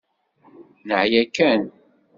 [0.87, 1.61] Neɛya kan.